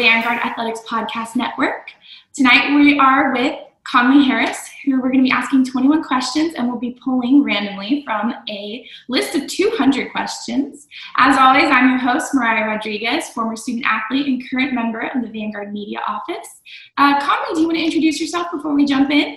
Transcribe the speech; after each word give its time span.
Vanguard 0.00 0.38
Athletics 0.38 0.80
Podcast 0.88 1.36
Network. 1.36 1.90
Tonight 2.32 2.74
we 2.74 2.98
are 2.98 3.34
with 3.34 3.54
Conley 3.86 4.24
Harris, 4.24 4.70
who 4.82 4.92
we're 4.92 5.10
going 5.10 5.22
to 5.22 5.24
be 5.24 5.30
asking 5.30 5.66
21 5.66 6.02
questions 6.02 6.54
and 6.54 6.66
we'll 6.66 6.78
be 6.78 6.98
pulling 7.04 7.44
randomly 7.44 8.02
from 8.02 8.32
a 8.48 8.88
list 9.10 9.34
of 9.34 9.46
200 9.46 10.10
questions. 10.10 10.88
As 11.18 11.36
always, 11.36 11.66
I'm 11.66 11.90
your 11.90 11.98
host, 11.98 12.32
Mariah 12.32 12.68
Rodriguez, 12.68 13.28
former 13.28 13.56
student 13.56 13.84
athlete 13.84 14.26
and 14.26 14.42
current 14.48 14.72
member 14.72 15.00
of 15.00 15.20
the 15.20 15.28
Vanguard 15.28 15.70
Media 15.70 15.98
Office. 16.08 16.48
Uh, 16.96 17.20
Conley, 17.20 17.54
do 17.56 17.60
you 17.60 17.66
want 17.66 17.76
to 17.76 17.84
introduce 17.84 18.18
yourself 18.22 18.46
before 18.50 18.74
we 18.74 18.86
jump 18.86 19.10
in? 19.10 19.36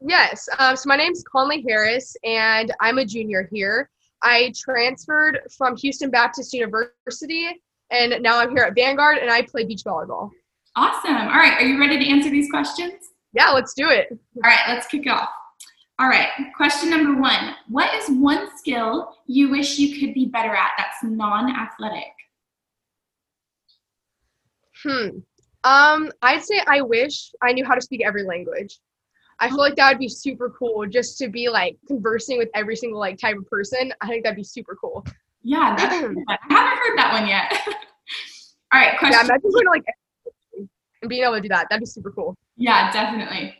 Yes. 0.00 0.48
Um, 0.60 0.76
so 0.76 0.86
my 0.86 0.96
name 0.96 1.10
is 1.10 1.24
Conley 1.24 1.64
Harris, 1.68 2.16
and 2.22 2.72
I'm 2.80 2.98
a 2.98 3.04
junior 3.04 3.48
here. 3.50 3.90
I 4.22 4.52
transferred 4.56 5.40
from 5.50 5.76
Houston 5.76 6.08
Baptist 6.08 6.52
University 6.52 7.48
and 7.90 8.22
now 8.22 8.38
I'm 8.38 8.50
here 8.50 8.64
at 8.64 8.74
Vanguard 8.74 9.18
and 9.18 9.30
I 9.30 9.42
play 9.42 9.64
beach 9.64 9.82
volleyball. 9.84 10.30
Awesome. 10.76 11.16
All 11.16 11.38
right, 11.38 11.54
are 11.54 11.64
you 11.64 11.78
ready 11.80 11.98
to 11.98 12.10
answer 12.10 12.30
these 12.30 12.50
questions? 12.50 12.94
Yeah, 13.32 13.50
let's 13.50 13.74
do 13.74 13.88
it. 13.88 14.08
All 14.10 14.42
right, 14.42 14.60
let's 14.68 14.86
kick 14.86 15.06
off. 15.06 15.28
All 15.98 16.08
right, 16.08 16.28
question 16.56 16.90
number 16.90 17.20
one 17.20 17.56
What 17.68 17.92
is 17.94 18.08
one 18.08 18.48
skill 18.56 19.16
you 19.26 19.50
wish 19.50 19.78
you 19.78 19.98
could 19.98 20.14
be 20.14 20.26
better 20.26 20.54
at 20.54 20.70
that's 20.78 21.02
non 21.02 21.50
athletic? 21.50 22.12
Hmm. 24.82 25.08
Um, 25.64 26.12
I'd 26.22 26.44
say 26.44 26.62
I 26.66 26.82
wish 26.82 27.32
I 27.42 27.52
knew 27.52 27.64
how 27.64 27.74
to 27.74 27.80
speak 27.80 28.02
every 28.04 28.22
language. 28.22 28.78
I 29.40 29.48
feel 29.48 29.58
like 29.58 29.76
that 29.76 29.90
would 29.90 29.98
be 29.98 30.08
super 30.08 30.50
cool 30.56 30.86
just 30.86 31.18
to 31.18 31.28
be 31.28 31.48
like 31.48 31.76
conversing 31.86 32.38
with 32.38 32.48
every 32.54 32.76
single 32.76 32.98
like 32.98 33.18
type 33.18 33.36
of 33.36 33.46
person. 33.48 33.92
I 34.00 34.08
think 34.08 34.24
that'd 34.24 34.36
be 34.36 34.44
super 34.44 34.76
cool. 34.80 35.04
Yeah, 35.42 35.74
that's, 35.76 35.94
I 35.94 35.96
haven't 35.96 36.18
heard 36.28 36.98
that 36.98 37.12
one 37.12 37.28
yet. 37.28 37.52
All 38.72 38.80
right, 38.80 38.98
question. 38.98 39.12
Yeah, 39.12 39.24
imagine 39.24 39.50
going 39.50 39.64
to 39.64 39.70
like 39.70 39.84
and 41.02 41.08
being 41.08 41.22
able 41.22 41.34
to 41.34 41.40
do 41.40 41.48
that. 41.48 41.66
That'd 41.70 41.80
be 41.80 41.86
super 41.86 42.10
cool. 42.10 42.36
Yeah, 42.56 42.90
definitely. 42.92 43.54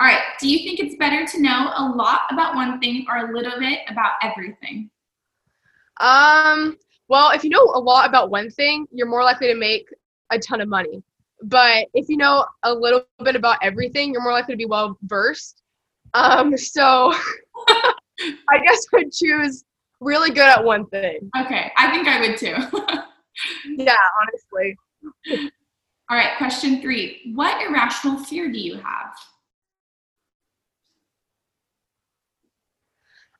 All 0.00 0.06
right. 0.06 0.22
Do 0.40 0.48
you 0.48 0.58
think 0.58 0.80
it's 0.80 0.96
better 0.96 1.24
to 1.26 1.42
know 1.42 1.72
a 1.76 1.92
lot 1.94 2.20
about 2.30 2.54
one 2.54 2.80
thing 2.80 3.06
or 3.08 3.30
a 3.30 3.34
little 3.34 3.58
bit 3.58 3.80
about 3.88 4.12
everything? 4.22 4.90
Um. 6.00 6.76
Well, 7.08 7.32
if 7.32 7.44
you 7.44 7.50
know 7.50 7.60
a 7.74 7.78
lot 7.78 8.08
about 8.08 8.30
one 8.30 8.50
thing, 8.50 8.86
you're 8.90 9.08
more 9.08 9.22
likely 9.22 9.48
to 9.48 9.54
make 9.54 9.86
a 10.30 10.38
ton 10.38 10.60
of 10.60 10.68
money. 10.68 11.02
But 11.42 11.88
if 11.92 12.08
you 12.08 12.16
know 12.16 12.46
a 12.62 12.72
little 12.72 13.04
bit 13.22 13.36
about 13.36 13.58
everything, 13.62 14.12
you're 14.12 14.22
more 14.22 14.32
likely 14.32 14.54
to 14.54 14.58
be 14.58 14.66
well 14.66 14.98
versed. 15.02 15.62
Um. 16.14 16.56
So 16.56 17.12
I 17.68 18.58
guess 18.66 18.84
I'd 18.94 19.12
choose 19.12 19.64
really 20.00 20.30
good 20.30 20.48
at 20.48 20.62
one 20.62 20.86
thing. 20.86 21.30
Okay, 21.36 21.72
I 21.76 21.90
think 21.90 22.08
I 22.08 22.20
would 22.20 22.36
too. 22.36 22.56
yeah, 23.82 23.96
honestly. 24.22 24.76
All 26.10 26.16
right, 26.16 26.36
question 26.36 26.80
three. 26.82 27.32
What 27.34 27.60
irrational 27.66 28.22
fear 28.22 28.50
do 28.50 28.58
you 28.58 28.76
have? 28.76 29.14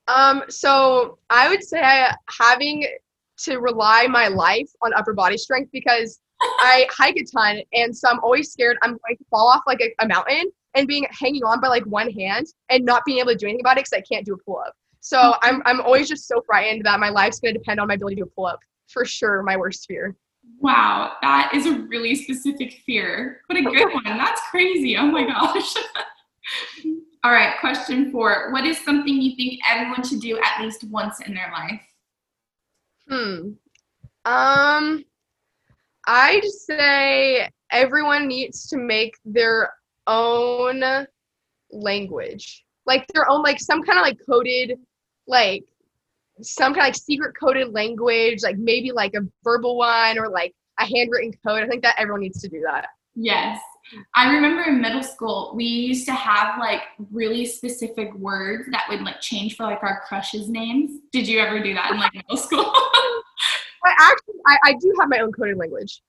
Um, 0.09 0.45
so 0.49 1.19
I 1.31 1.49
would 1.49 1.65
say 1.65 2.07
having 2.39 2.87
to 3.39 3.59
rely 3.59 4.07
my 4.07 4.29
life 4.29 4.71
on 4.83 4.93
upper 4.95 5.13
body 5.13 5.37
strength 5.37 5.71
because 5.73 6.21
I 6.41 6.87
hike 6.91 7.17
a 7.17 7.25
ton 7.25 7.61
and 7.73 7.97
so 7.97 8.09
I'm 8.09 8.21
always 8.21 8.53
scared 8.53 8.77
I'm 8.83 8.91
going 8.91 9.17
to 9.17 9.25
fall 9.31 9.49
off 9.49 9.63
like 9.67 9.81
a, 9.81 9.95
a 10.05 10.07
mountain 10.07 10.51
and 10.75 10.87
being 10.87 11.07
hanging 11.11 11.43
on 11.45 11.61
by 11.61 11.69
like 11.69 11.85
one 11.87 12.11
hand 12.11 12.47
and 12.69 12.85
not 12.85 13.03
being 13.07 13.19
able 13.19 13.31
to 13.31 13.37
do 13.37 13.47
anything 13.47 13.63
about 13.63 13.79
it 13.79 13.87
because 13.89 13.99
I 13.99 14.03
can't 14.03 14.27
do 14.27 14.35
a 14.35 14.39
pull 14.39 14.59
up. 14.59 14.75
So 15.05 15.35
I'm 15.43 15.61
I'm 15.67 15.83
always 15.83 16.09
just 16.09 16.27
so 16.27 16.41
frightened 16.47 16.87
that 16.87 16.99
my 16.99 17.11
life's 17.11 17.39
gonna 17.39 17.53
depend 17.53 17.79
on 17.79 17.89
my 17.89 17.95
ability 17.95 18.17
to 18.17 18.27
pull 18.27 18.47
up. 18.47 18.61
For 18.89 19.05
sure, 19.05 19.43
my 19.43 19.55
worst 19.55 19.85
fear. 19.87 20.17
Wow, 20.61 21.13
that 21.21 21.53
is 21.55 21.67
a 21.67 21.81
really 21.81 22.15
specific 22.15 22.81
fear. 22.87 23.43
What 23.47 23.59
a 23.59 23.63
good 23.63 23.93
one. 23.93 24.17
That's 24.17 24.41
crazy. 24.51 24.97
Oh 24.97 25.07
my 25.07 25.27
gosh. 25.27 25.75
All 27.23 27.33
right, 27.33 27.55
question 27.61 28.11
four. 28.11 28.51
What 28.51 28.65
is 28.65 28.83
something 28.83 29.21
you 29.21 29.37
think 29.37 29.61
everyone 29.69 30.09
should 30.09 30.21
do 30.21 30.41
at 30.43 30.63
least 30.63 30.85
once 30.85 31.21
in 31.21 31.35
their 31.35 31.53
life? 31.53 31.83
Hmm. 33.07 33.51
Um, 34.25 35.05
I'd 36.07 36.45
say 36.45 37.51
everyone 37.71 38.27
needs 38.27 38.69
to 38.69 38.79
make 38.79 39.17
their 39.27 39.71
own 40.07 41.07
language, 41.71 42.65
like 42.87 43.07
their 43.13 43.29
own, 43.31 43.43
like 43.43 43.61
some 43.61 43.83
kind 43.83 43.99
of 43.99 44.03
like 44.03 44.19
coded 44.27 44.79
like 45.27 45.65
some 46.43 46.75
kind 46.75 46.83
of 46.83 46.89
like 46.89 46.97
secret 46.97 47.35
coded 47.39 47.73
language, 47.73 48.43
like 48.43 48.59
maybe 48.59 48.93
like 48.93 49.15
a 49.15 49.21
verbal 49.43 49.77
one 49.77 50.19
or 50.19 50.29
like 50.29 50.55
a 50.79 50.87
handwritten 50.87 51.33
code. 51.47 51.63
I 51.63 51.69
think 51.69 51.83
that 51.83 51.95
everyone 51.99 52.21
needs 52.21 52.41
to 52.43 52.49
do 52.49 52.61
that. 52.67 52.89
Yes. 53.15 53.61
I 54.15 54.33
remember 54.33 54.63
in 54.63 54.81
middle 54.81 55.03
school, 55.03 55.53
we 55.55 55.65
used 55.65 56.07
to 56.07 56.15
have 56.15 56.59
like 56.59 56.81
really 57.13 57.45
specific 57.45 58.13
words 58.15 58.67
that 58.71 58.87
would 58.89 59.03
like 59.03 59.21
change 59.21 59.57
for 59.57 59.65
like 59.65 59.83
our 59.83 60.03
crushes' 60.09 60.49
names. 60.49 61.01
Did 61.13 61.29
you 61.29 61.39
ever 61.39 61.63
do 61.63 61.75
that 61.75 61.93
in 61.93 61.99
like 61.99 62.15
middle 62.15 62.37
school? 62.37 62.65
I 63.85 63.93
actually, 64.01 64.41
I, 64.47 64.59
I 64.65 64.73
do 64.81 64.95
have 64.99 65.11
my 65.11 65.19
own 65.19 65.33
coded 65.33 65.59
language. 65.59 66.01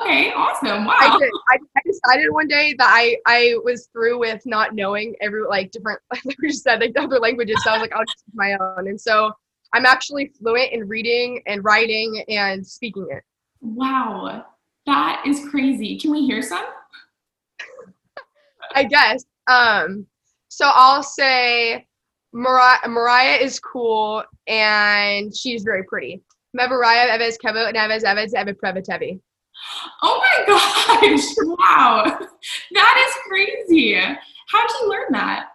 Okay, 0.00 0.32
awesome. 0.32 0.84
Wow. 0.84 0.96
I 0.96 1.18
did. 1.18 1.30
I, 1.48 1.58
I, 1.76 1.80
decided 1.84 2.30
one 2.30 2.46
day 2.46 2.74
that 2.78 2.88
I 2.88 3.16
I 3.26 3.56
was 3.64 3.88
through 3.92 4.18
with 4.18 4.40
not 4.46 4.74
knowing 4.74 5.16
every 5.20 5.42
like 5.42 5.72
different 5.72 6.00
like 6.12 6.22
we 6.24 6.48
just 6.48 6.62
said 6.62 6.80
like 6.80 6.92
other 6.96 7.18
languages. 7.18 7.56
So 7.64 7.70
I 7.70 7.72
was 7.74 7.82
like, 7.82 7.92
I'll 7.92 8.04
just 8.04 8.24
my 8.32 8.56
own. 8.60 8.86
And 8.86 9.00
so 9.00 9.32
I'm 9.72 9.86
actually 9.86 10.32
fluent 10.38 10.72
in 10.72 10.86
reading 10.86 11.42
and 11.46 11.64
writing 11.64 12.24
and 12.28 12.64
speaking 12.64 13.08
it. 13.10 13.24
Wow. 13.60 14.46
That 14.86 15.24
is 15.26 15.48
crazy. 15.48 15.98
Can 15.98 16.12
we 16.12 16.24
hear 16.24 16.42
some? 16.42 16.64
I 18.74 18.84
guess. 18.84 19.24
Um 19.48 20.06
so 20.48 20.70
I'll 20.72 21.02
say 21.02 21.86
Mariah, 22.32 22.88
Mariah 22.88 23.38
is 23.38 23.58
cool 23.58 24.22
and 24.46 25.34
she's 25.34 25.64
very 25.64 25.82
pretty. 25.82 26.22
Mariah 26.54 27.14
Eves 27.14 27.36
Kevo 27.44 27.72
Neves 27.74 28.04
Eves 28.04 28.34
Eve 28.34 28.56
Prevatevi. 28.62 29.20
Oh 30.02 30.20
my 30.20 30.44
gosh! 30.46 31.24
Wow, 31.38 32.18
that 32.72 33.06
is 33.08 33.14
crazy. 33.28 33.94
How'd 33.94 34.70
you 34.80 34.88
learn 34.88 35.06
that? 35.10 35.48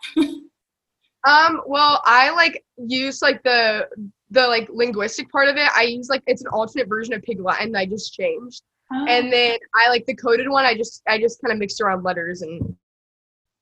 um, 1.27 1.61
well, 1.65 2.01
I 2.05 2.31
like 2.31 2.63
use 2.77 3.21
like 3.21 3.41
the 3.43 3.87
the 4.31 4.47
like 4.47 4.67
linguistic 4.71 5.31
part 5.31 5.47
of 5.47 5.57
it. 5.57 5.69
I 5.75 5.83
use 5.83 6.09
like 6.09 6.23
it's 6.27 6.41
an 6.41 6.49
alternate 6.49 6.87
version 6.87 7.13
of 7.13 7.23
Pig 7.23 7.39
Latin. 7.39 7.75
I 7.75 7.85
just 7.85 8.13
changed, 8.13 8.63
oh. 8.91 9.05
and 9.07 9.31
then 9.31 9.57
I 9.75 9.89
like 9.89 10.05
the 10.05 10.15
coded 10.15 10.49
one. 10.49 10.65
I 10.65 10.75
just 10.75 11.01
I 11.07 11.19
just 11.19 11.41
kind 11.41 11.53
of 11.53 11.59
mixed 11.59 11.81
around 11.81 12.03
letters 12.03 12.41
and. 12.41 12.75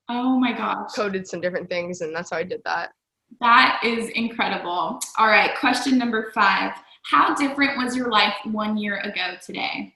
Oh 0.09 0.37
my 0.37 0.51
gosh. 0.51 0.91
Coded 0.93 1.25
some 1.25 1.39
different 1.39 1.69
things, 1.69 2.01
and 2.01 2.13
that's 2.13 2.31
how 2.31 2.37
I 2.37 2.43
did 2.43 2.61
that. 2.65 2.91
That 3.39 3.79
is 3.81 4.09
incredible. 4.09 4.99
All 5.17 5.27
right, 5.27 5.55
question 5.57 5.97
number 5.97 6.31
five. 6.33 6.73
How 7.03 7.33
different 7.33 7.77
was 7.77 7.95
your 7.95 8.09
life 8.09 8.35
one 8.43 8.75
year 8.77 8.99
ago 8.99 9.35
today? 9.45 9.93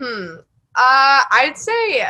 Hmm. 0.00 0.36
Uh, 0.76 1.20
I'd 1.30 1.56
say 1.56 2.04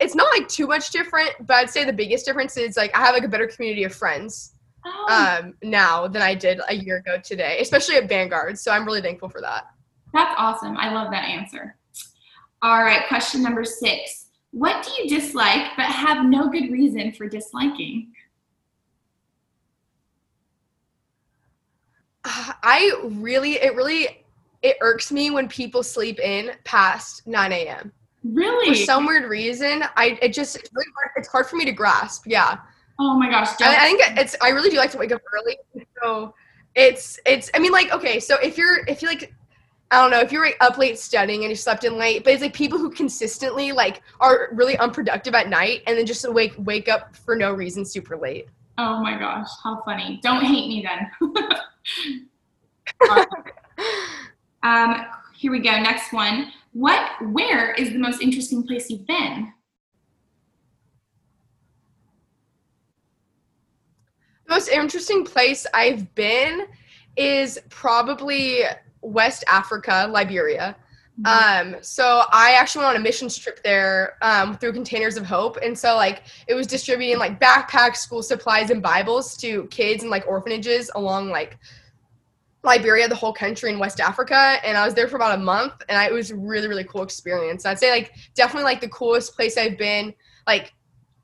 it's 0.00 0.14
not 0.14 0.28
like 0.36 0.48
too 0.48 0.66
much 0.66 0.90
different, 0.90 1.30
but 1.46 1.54
I'd 1.54 1.70
say 1.70 1.84
the 1.84 1.92
biggest 1.92 2.26
difference 2.26 2.56
is 2.56 2.76
like 2.76 2.94
I 2.96 3.00
have 3.00 3.14
like 3.14 3.24
a 3.24 3.28
better 3.28 3.46
community 3.46 3.84
of 3.84 3.94
friends 3.94 4.54
oh. 4.84 5.40
um, 5.42 5.54
now 5.62 6.08
than 6.08 6.22
I 6.22 6.34
did 6.34 6.60
a 6.68 6.74
year 6.74 6.96
ago 6.96 7.18
today, 7.22 7.58
especially 7.60 7.96
at 7.96 8.08
Vanguard. 8.08 8.58
So 8.58 8.72
I'm 8.72 8.84
really 8.84 9.02
thankful 9.02 9.28
for 9.28 9.40
that. 9.40 9.66
That's 10.12 10.34
awesome. 10.36 10.76
I 10.76 10.92
love 10.92 11.10
that 11.12 11.24
answer. 11.24 11.76
All 12.62 12.82
right, 12.82 13.06
question 13.08 13.42
number 13.42 13.64
six. 13.64 14.26
What 14.50 14.84
do 14.84 15.02
you 15.02 15.08
dislike 15.08 15.72
but 15.76 15.86
have 15.86 16.26
no 16.26 16.48
good 16.48 16.70
reason 16.70 17.12
for 17.12 17.28
disliking? 17.28 18.12
I 22.24 22.92
really, 23.04 23.54
it 23.54 23.74
really 23.74 24.21
it 24.62 24.76
irks 24.80 25.10
me 25.10 25.30
when 25.30 25.48
people 25.48 25.82
sleep 25.82 26.18
in 26.20 26.52
past 26.64 27.26
9 27.26 27.52
a.m. 27.52 27.92
Really? 28.24 28.68
For 28.68 28.74
some 28.74 29.06
weird 29.06 29.28
reason, 29.28 29.84
I 29.96 30.18
it 30.22 30.32
just 30.32 30.54
it's 30.56 30.70
really 30.72 30.86
hard, 30.96 31.10
it's 31.16 31.28
hard 31.28 31.46
for 31.46 31.56
me 31.56 31.64
to 31.64 31.72
grasp. 31.72 32.24
Yeah. 32.26 32.58
Oh 33.00 33.18
my 33.18 33.28
gosh. 33.28 33.48
I, 33.60 33.76
I 33.76 33.84
think 33.84 34.00
it's 34.18 34.36
I 34.40 34.50
really 34.50 34.70
do 34.70 34.76
like 34.76 34.92
to 34.92 34.98
wake 34.98 35.12
up 35.12 35.22
early. 35.34 35.58
So 36.00 36.34
it's 36.76 37.18
it's 37.26 37.50
I 37.54 37.58
mean 37.58 37.72
like 37.72 37.92
okay, 37.92 38.20
so 38.20 38.36
if 38.38 38.56
you're 38.56 38.86
if 38.86 39.02
you 39.02 39.08
like 39.08 39.34
I 39.90 40.00
don't 40.00 40.10
know 40.10 40.20
if 40.20 40.30
you're 40.30 40.48
up 40.60 40.78
late 40.78 40.98
studying 40.98 41.42
and 41.42 41.50
you 41.50 41.56
slept 41.56 41.84
in 41.84 41.98
late, 41.98 42.22
but 42.22 42.32
it's 42.32 42.42
like 42.42 42.54
people 42.54 42.78
who 42.78 42.90
consistently 42.90 43.72
like 43.72 44.02
are 44.20 44.50
really 44.52 44.78
unproductive 44.78 45.34
at 45.34 45.48
night 45.48 45.82
and 45.88 45.98
then 45.98 46.06
just 46.06 46.30
wake 46.32 46.54
wake 46.58 46.88
up 46.88 47.16
for 47.16 47.34
no 47.34 47.52
reason 47.52 47.84
super 47.84 48.16
late. 48.16 48.46
Oh 48.78 49.02
my 49.02 49.18
gosh, 49.18 49.48
how 49.64 49.82
funny! 49.84 50.20
Don't 50.22 50.44
hate 50.44 50.68
me 50.68 50.86
then. 50.86 51.10
Um, 54.62 55.06
here 55.34 55.50
we 55.50 55.60
go. 55.60 55.70
Next 55.70 56.12
one. 56.12 56.52
What? 56.72 57.10
Where 57.32 57.72
is 57.72 57.92
the 57.92 57.98
most 57.98 58.22
interesting 58.22 58.66
place 58.66 58.88
you've 58.88 59.06
been? 59.06 59.52
The 64.46 64.54
most 64.54 64.68
interesting 64.68 65.24
place 65.24 65.66
I've 65.74 66.14
been 66.14 66.66
is 67.16 67.58
probably 67.70 68.62
West 69.00 69.44
Africa, 69.48 70.06
Liberia. 70.10 70.76
Um, 71.24 71.76
so 71.82 72.22
I 72.32 72.52
actually 72.52 72.84
went 72.84 72.96
on 72.96 73.00
a 73.00 73.04
missions 73.04 73.36
trip 73.36 73.62
there 73.62 74.16
um, 74.22 74.56
through 74.56 74.72
Containers 74.72 75.16
of 75.16 75.24
Hope, 75.24 75.58
and 75.62 75.78
so 75.78 75.94
like 75.94 76.22
it 76.48 76.54
was 76.54 76.66
distributing 76.66 77.18
like 77.18 77.38
backpacks, 77.38 77.96
school 77.98 78.22
supplies, 78.22 78.70
and 78.70 78.82
Bibles 78.82 79.36
to 79.38 79.66
kids 79.66 80.02
and 80.02 80.10
like 80.10 80.26
orphanages 80.26 80.90
along 80.94 81.28
like 81.28 81.58
Liberia, 82.64 83.08
the 83.08 83.14
whole 83.14 83.32
country 83.32 83.72
in 83.72 83.78
West 83.78 84.00
Africa, 84.00 84.56
and 84.64 84.76
I 84.76 84.84
was 84.84 84.94
there 84.94 85.08
for 85.08 85.16
about 85.16 85.36
a 85.36 85.42
month, 85.42 85.74
and 85.88 85.98
I, 85.98 86.06
it 86.06 86.12
was 86.12 86.30
a 86.30 86.36
really 86.36 86.68
really 86.68 86.84
cool 86.84 87.02
experience. 87.02 87.66
I'd 87.66 87.78
say 87.78 87.90
like 87.90 88.12
definitely 88.34 88.64
like 88.64 88.80
the 88.80 88.88
coolest 88.88 89.34
place 89.34 89.58
I've 89.58 89.76
been, 89.76 90.14
like 90.46 90.72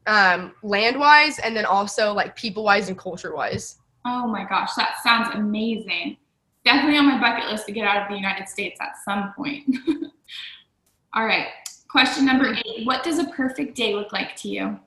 um, 0.06 0.54
land 0.62 0.98
wise, 0.98 1.38
and 1.38 1.56
then 1.56 1.64
also 1.64 2.12
like 2.12 2.34
people 2.34 2.64
wise 2.64 2.88
and 2.88 2.98
culture 2.98 3.34
wise. 3.34 3.78
Oh 4.04 4.26
my 4.26 4.44
gosh, 4.44 4.74
that 4.76 4.96
sounds 5.02 5.34
amazing. 5.34 6.16
Definitely 6.64 6.98
on 6.98 7.06
my 7.06 7.20
bucket 7.20 7.48
list 7.50 7.66
to 7.66 7.72
get 7.72 7.86
out 7.86 8.02
of 8.02 8.08
the 8.08 8.16
United 8.16 8.48
States 8.48 8.78
at 8.80 8.96
some 9.04 9.32
point. 9.36 9.64
All 11.14 11.24
right, 11.24 11.46
question 11.88 12.26
number 12.26 12.52
eight. 12.52 12.84
What 12.84 13.04
does 13.04 13.18
a 13.18 13.26
perfect 13.28 13.76
day 13.76 13.94
look 13.94 14.12
like 14.12 14.34
to 14.36 14.48
you? 14.48 14.78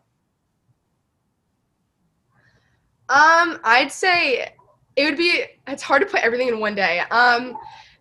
Um, 3.07 3.59
I'd 3.63 3.91
say 3.91 4.53
it 5.01 5.05
would 5.05 5.17
be 5.17 5.43
it's 5.67 5.81
hard 5.81 6.01
to 6.01 6.07
put 6.07 6.21
everything 6.21 6.47
in 6.47 6.59
one 6.59 6.75
day. 6.75 6.99
Um, 7.11 7.57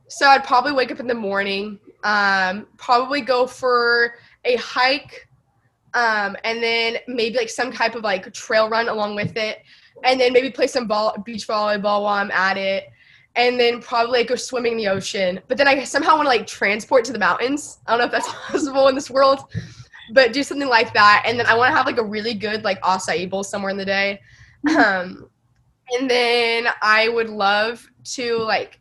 so 0.08 0.26
I'd 0.26 0.44
probably 0.44 0.72
wake 0.72 0.90
up 0.90 1.00
in 1.00 1.06
the 1.06 1.14
morning, 1.14 1.78
um, 2.04 2.66
probably 2.76 3.20
go 3.20 3.46
for 3.46 4.14
a 4.44 4.56
hike, 4.56 5.28
um, 5.94 6.36
and 6.44 6.62
then 6.62 6.98
maybe 7.08 7.38
like 7.38 7.48
some 7.48 7.72
type 7.72 7.94
of 7.94 8.02
like 8.02 8.30
trail 8.34 8.68
run 8.68 8.88
along 8.88 9.14
with 9.14 9.36
it, 9.36 9.62
and 10.04 10.20
then 10.20 10.32
maybe 10.32 10.50
play 10.50 10.66
some 10.66 10.86
ball 10.86 11.16
beach 11.24 11.46
volleyball 11.46 12.02
while 12.02 12.06
I'm 12.06 12.30
at 12.32 12.58
it, 12.58 12.88
and 13.36 13.58
then 13.58 13.80
probably 13.80 14.20
like, 14.20 14.28
go 14.28 14.36
swimming 14.36 14.72
in 14.72 14.78
the 14.78 14.88
ocean. 14.88 15.40
But 15.48 15.56
then 15.56 15.68
I 15.68 15.82
somehow 15.84 16.16
want 16.16 16.26
to 16.26 16.28
like 16.28 16.46
transport 16.46 17.04
to 17.06 17.12
the 17.12 17.18
mountains. 17.18 17.78
I 17.86 17.92
don't 17.92 18.00
know 18.00 18.06
if 18.06 18.12
that's 18.12 18.28
possible 18.48 18.88
in 18.88 18.94
this 18.94 19.10
world, 19.10 19.44
but 20.12 20.34
do 20.34 20.42
something 20.42 20.68
like 20.68 20.92
that, 20.92 21.22
and 21.24 21.38
then 21.38 21.46
I 21.46 21.54
want 21.54 21.70
to 21.70 21.76
have 21.76 21.86
like 21.86 21.98
a 21.98 22.04
really 22.04 22.34
good 22.34 22.62
like 22.62 22.80
acai 22.82 23.30
bowl 23.30 23.42
somewhere 23.42 23.70
in 23.70 23.78
the 23.78 23.86
day. 23.86 24.20
Um, 24.76 25.30
and 25.92 26.10
then 26.10 26.68
I 26.82 27.08
would 27.08 27.28
love 27.28 27.88
to 28.04 28.38
like 28.38 28.80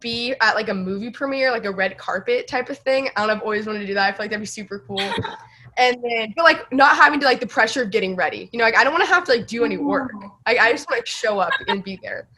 be 0.00 0.34
at 0.40 0.54
like 0.54 0.68
a 0.68 0.74
movie 0.74 1.10
premiere, 1.10 1.50
like 1.50 1.64
a 1.64 1.70
red 1.70 1.98
carpet 1.98 2.48
type 2.48 2.70
of 2.70 2.78
thing. 2.78 3.08
I 3.16 3.20
don't 3.20 3.28
know, 3.28 3.34
I've 3.34 3.42
always 3.42 3.66
wanted 3.66 3.80
to 3.80 3.86
do 3.86 3.94
that. 3.94 4.08
I 4.08 4.12
feel 4.12 4.24
like 4.24 4.30
that'd 4.30 4.42
be 4.42 4.46
super 4.46 4.80
cool. 4.80 5.00
and 5.76 5.96
then 6.02 6.32
but 6.36 6.44
like 6.44 6.72
not 6.72 6.96
having 6.96 7.20
to 7.20 7.26
like 7.26 7.40
the 7.40 7.46
pressure 7.46 7.82
of 7.82 7.90
getting 7.90 8.16
ready. 8.16 8.48
You 8.52 8.58
know, 8.58 8.64
like 8.64 8.76
I 8.76 8.84
don't 8.84 8.92
want 8.92 9.04
to 9.04 9.12
have 9.12 9.24
to 9.24 9.32
like 9.32 9.46
do 9.46 9.64
any 9.64 9.76
work. 9.76 10.12
I, 10.46 10.56
I 10.56 10.72
just 10.72 10.88
want 10.88 10.96
to 10.96 11.00
like, 11.00 11.06
show 11.06 11.38
up 11.38 11.52
and 11.68 11.84
be 11.84 11.98
there. 12.02 12.28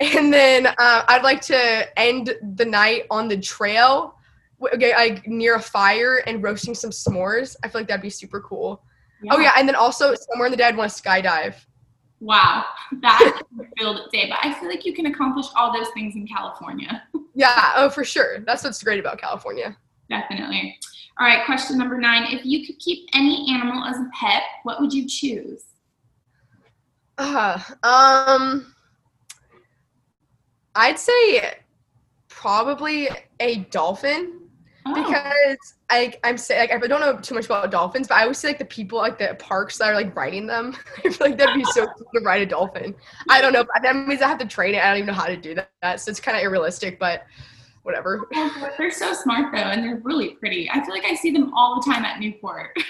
And 0.00 0.32
then 0.32 0.66
uh, 0.66 1.04
I'd 1.08 1.22
like 1.22 1.40
to 1.42 1.98
end 1.98 2.36
the 2.56 2.64
night 2.64 3.04
on 3.10 3.28
the 3.28 3.36
trail, 3.36 4.16
like 4.60 5.26
near 5.28 5.56
a 5.56 5.62
fire 5.62 6.22
and 6.26 6.42
roasting 6.42 6.74
some 6.74 6.90
s'mores. 6.90 7.56
I 7.62 7.68
feel 7.68 7.80
like 7.80 7.88
that'd 7.88 8.02
be 8.02 8.10
super 8.10 8.40
cool. 8.40 8.82
Oh 9.30 9.38
yeah, 9.38 9.52
and 9.56 9.68
then 9.68 9.76
also 9.76 10.14
somewhere 10.14 10.46
in 10.46 10.50
the 10.50 10.56
day 10.56 10.64
I'd 10.64 10.76
want 10.76 10.90
to 10.90 11.02
skydive. 11.02 11.54
Wow, 12.22 12.66
that 13.00 13.42
filled 13.76 14.08
day. 14.12 14.28
But 14.28 14.38
I 14.46 14.54
feel 14.54 14.68
like 14.68 14.86
you 14.86 14.94
can 14.94 15.06
accomplish 15.06 15.46
all 15.56 15.72
those 15.72 15.88
things 15.88 16.14
in 16.14 16.24
California. 16.24 17.02
Yeah, 17.34 17.72
oh 17.74 17.90
for 17.90 18.04
sure. 18.04 18.38
That's 18.46 18.62
what's 18.62 18.80
great 18.80 19.00
about 19.00 19.18
California. 19.20 19.76
Definitely. 20.08 20.78
All 21.18 21.26
right, 21.26 21.44
question 21.46 21.78
number 21.78 21.98
nine. 21.98 22.32
If 22.32 22.44
you 22.44 22.64
could 22.64 22.78
keep 22.78 23.08
any 23.12 23.52
animal 23.52 23.84
as 23.84 23.96
a 23.96 24.08
pet, 24.14 24.42
what 24.62 24.80
would 24.80 24.92
you 24.92 25.08
choose? 25.08 25.64
Uh, 27.18 27.58
um, 27.82 28.72
I'd 30.76 31.00
say 31.00 31.54
probably 32.28 33.08
a 33.40 33.56
dolphin 33.70 34.41
Oh, 34.84 34.94
because 34.94 35.74
I 35.90 36.14
I'm 36.24 36.36
say 36.36 36.58
like 36.58 36.72
I 36.72 36.78
don't 36.86 37.00
know 37.00 37.16
too 37.18 37.34
much 37.34 37.46
about 37.46 37.70
dolphins, 37.70 38.08
but 38.08 38.16
I 38.16 38.22
always 38.22 38.38
see 38.38 38.48
like 38.48 38.58
the 38.58 38.64
people 38.64 38.98
like 38.98 39.18
the 39.18 39.36
parks 39.38 39.78
that 39.78 39.88
are 39.88 39.94
like 39.94 40.14
riding 40.16 40.46
them. 40.46 40.76
I 40.98 41.10
feel 41.10 41.28
like 41.28 41.38
that'd 41.38 41.54
be 41.54 41.64
so 41.64 41.86
cool 41.86 42.06
to 42.14 42.20
ride 42.24 42.42
a 42.42 42.46
dolphin. 42.46 42.94
I 43.28 43.40
don't 43.40 43.52
know. 43.52 43.64
That 43.82 43.94
means 43.94 44.22
I 44.22 44.28
have 44.28 44.38
to 44.38 44.46
train 44.46 44.74
it. 44.74 44.82
I 44.82 44.88
don't 44.88 44.98
even 44.98 45.06
know 45.08 45.12
how 45.12 45.26
to 45.26 45.36
do 45.36 45.54
that, 45.82 46.00
so 46.00 46.10
it's 46.10 46.20
kind 46.20 46.36
of 46.36 46.42
unrealistic. 46.42 46.98
But 46.98 47.24
whatever. 47.82 48.26
oh, 48.34 48.70
they're 48.78 48.90
so 48.90 49.12
smart 49.12 49.52
though, 49.52 49.58
and 49.58 49.84
they're 49.84 50.00
really 50.02 50.30
pretty. 50.30 50.70
I 50.70 50.84
feel 50.84 50.94
like 50.94 51.04
I 51.04 51.14
see 51.14 51.30
them 51.30 51.52
all 51.54 51.80
the 51.80 51.90
time 51.90 52.04
at 52.04 52.20
Newport. 52.20 52.76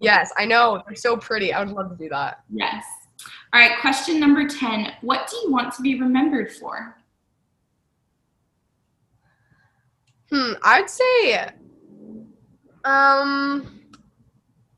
Yes, 0.00 0.32
I 0.38 0.46
know 0.46 0.82
they're 0.86 0.96
so 0.96 1.16
pretty. 1.16 1.52
I 1.52 1.62
would 1.62 1.74
love 1.74 1.90
to 1.90 1.96
do 1.96 2.08
that. 2.08 2.42
yes. 2.50 2.84
All 3.52 3.60
right, 3.60 3.78
question 3.80 4.18
number 4.18 4.48
10. 4.48 4.94
What 5.02 5.28
do 5.30 5.36
you 5.44 5.52
want 5.52 5.74
to 5.74 5.82
be 5.82 6.00
remembered 6.00 6.50
for? 6.52 6.96
Hmm, 10.32 10.52
I'd 10.62 10.88
say 10.88 11.50
um 12.84 13.80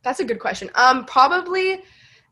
that's 0.02 0.20
a 0.20 0.24
good 0.24 0.40
question. 0.40 0.70
Um 0.74 1.04
probably 1.04 1.82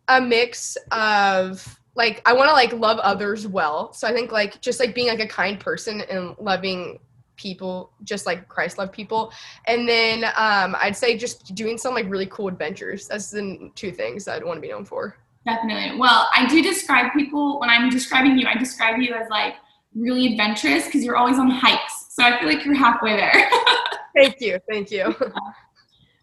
a 0.08 0.20
mix 0.20 0.76
of 0.90 1.78
like 1.94 2.22
I 2.26 2.32
want 2.32 2.48
to 2.48 2.52
like 2.52 2.72
love 2.72 2.98
others 2.98 3.46
well. 3.46 3.92
So 3.92 4.08
I 4.08 4.12
think 4.12 4.32
like 4.32 4.60
just 4.60 4.80
like 4.80 4.94
being 4.94 5.08
like 5.08 5.20
a 5.20 5.26
kind 5.26 5.60
person 5.60 6.00
and 6.02 6.34
loving 6.38 6.98
people 7.36 7.92
just 8.04 8.26
like 8.26 8.48
Christ 8.48 8.78
loved 8.78 8.92
people. 8.92 9.32
And 9.66 9.88
then 9.88 10.24
um 10.36 10.76
I'd 10.80 10.96
say 10.96 11.16
just 11.16 11.54
doing 11.54 11.78
some 11.78 11.94
like 11.94 12.08
really 12.08 12.26
cool 12.26 12.48
adventures. 12.48 13.06
That's 13.08 13.30
the 13.30 13.70
two 13.74 13.92
things 13.92 14.28
I'd 14.28 14.44
want 14.44 14.56
to 14.56 14.60
be 14.60 14.68
known 14.68 14.84
for. 14.84 15.16
Definitely. 15.46 15.98
Well, 15.98 16.28
I 16.34 16.46
do 16.46 16.62
describe 16.62 17.12
people, 17.12 17.58
when 17.60 17.70
I'm 17.70 17.88
describing 17.88 18.38
you, 18.38 18.46
I 18.46 18.58
describe 18.58 19.00
you 19.00 19.14
as 19.14 19.28
like 19.30 19.54
really 19.94 20.32
adventurous 20.32 20.84
because 20.84 21.02
you're 21.02 21.16
always 21.16 21.38
on 21.38 21.50
hikes. 21.50 21.99
So 22.10 22.24
I 22.24 22.40
feel 22.40 22.48
like 22.48 22.64
you're 22.64 22.74
halfway 22.74 23.16
there. 23.16 23.32
Thank 24.16 24.40
you. 24.40 24.58
Thank 24.68 24.90
you. 24.90 25.04
All 25.04 25.12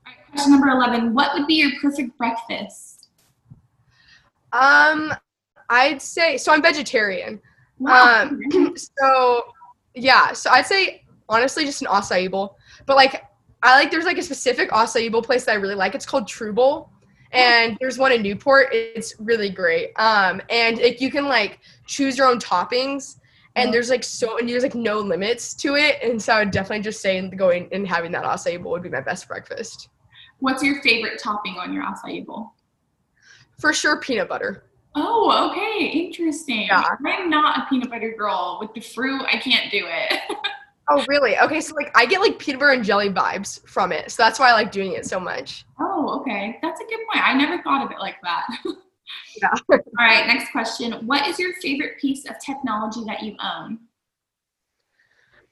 right, 0.05 0.15
question 0.31 0.51
number 0.51 0.67
11. 0.67 1.13
What 1.13 1.33
would 1.33 1.47
be 1.47 1.53
your 1.53 1.71
perfect 1.81 2.17
breakfast? 2.17 3.07
Um 4.51 5.13
I'd 5.69 6.01
say 6.01 6.37
so 6.37 6.51
I'm 6.51 6.61
vegetarian. 6.61 7.41
Wow. 7.79 8.27
Um, 8.29 8.75
so 8.75 9.43
yeah, 9.95 10.33
so 10.33 10.49
I'd 10.49 10.65
say 10.65 11.05
honestly 11.29 11.63
just 11.63 11.81
an 11.81 11.87
acai 11.87 12.29
bowl. 12.29 12.57
But 12.85 12.97
like 12.97 13.23
I 13.63 13.79
like 13.79 13.89
there's 13.89 14.03
like 14.03 14.17
a 14.17 14.23
specific 14.23 14.71
acai 14.71 15.09
bowl 15.09 15.21
place 15.21 15.45
that 15.45 15.53
I 15.53 15.55
really 15.55 15.75
like. 15.75 15.95
It's 15.95 16.05
called 16.05 16.27
True 16.27 16.51
Bowl. 16.51 16.89
And 17.31 17.77
there's 17.79 17.97
one 17.97 18.11
in 18.11 18.21
Newport. 18.21 18.67
It's 18.73 19.15
really 19.19 19.49
great. 19.49 19.93
Um, 19.95 20.41
and 20.49 20.79
like 20.79 20.99
you 20.99 21.09
can 21.09 21.27
like 21.27 21.59
choose 21.85 22.17
your 22.17 22.27
own 22.27 22.39
toppings, 22.39 23.19
and 23.57 23.69
oh. 23.69 23.71
there's 23.71 23.89
like 23.89 24.03
so 24.03 24.37
and 24.37 24.47
there's 24.47 24.63
like 24.63 24.75
no 24.75 24.99
limits 24.99 25.53
to 25.55 25.75
it. 25.75 25.95
And 26.01 26.21
so 26.21 26.33
I 26.33 26.39
would 26.39 26.51
definitely 26.51 26.83
just 26.83 27.01
say 27.01 27.27
going 27.29 27.67
and 27.71 27.87
having 27.87 28.11
that 28.13 28.23
acai 28.23 28.61
bowl 28.61 28.71
would 28.73 28.83
be 28.83 28.89
my 28.89 29.01
best 29.01 29.27
breakfast. 29.27 29.89
What's 30.39 30.63
your 30.63 30.81
favorite 30.81 31.19
topping 31.19 31.55
on 31.57 31.73
your 31.73 31.83
acai 31.83 32.25
bowl? 32.25 32.53
For 33.59 33.73
sure, 33.73 33.99
peanut 33.99 34.29
butter. 34.29 34.63
Oh, 34.95 35.51
okay. 35.51 35.87
Interesting. 35.87 36.67
Yeah. 36.67 36.83
I'm 37.05 37.29
not 37.29 37.57
a 37.57 37.65
peanut 37.69 37.89
butter 37.89 38.13
girl. 38.17 38.59
With 38.61 38.73
the 38.73 38.81
fruit, 38.81 39.23
I 39.31 39.37
can't 39.37 39.71
do 39.71 39.85
it. 39.85 40.19
Oh 40.89 41.03
really? 41.09 41.37
Okay, 41.37 41.59
so 41.59 41.75
like 41.75 41.91
I 41.97 42.05
get 42.05 42.21
like 42.21 42.39
peanut 42.39 42.61
butter 42.61 42.71
and 42.71 42.81
jelly 42.81 43.09
vibes 43.09 43.61
from 43.67 43.91
it. 43.91 44.09
So 44.09 44.23
that's 44.23 44.39
why 44.39 44.51
I 44.51 44.53
like 44.53 44.71
doing 44.71 44.93
it 44.93 45.05
so 45.05 45.19
much. 45.19 45.65
oh, 45.81 46.21
okay. 46.21 46.57
That's 46.61 46.79
a 46.79 46.85
good 46.85 46.99
point. 47.11 47.27
I 47.27 47.33
never 47.33 47.61
thought 47.61 47.85
of 47.85 47.91
it 47.91 47.99
like 47.99 48.15
that. 48.23 48.47
Yeah. 49.41 49.49
All 49.71 49.79
right, 49.99 50.27
next 50.27 50.51
question. 50.51 50.93
What 51.05 51.27
is 51.27 51.39
your 51.39 51.53
favorite 51.61 51.99
piece 51.99 52.25
of 52.25 52.35
technology 52.43 53.03
that 53.05 53.23
you 53.23 53.35
own? 53.43 53.79